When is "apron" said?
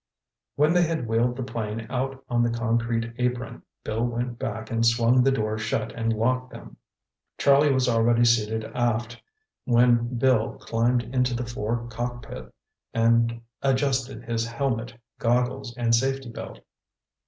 3.19-3.61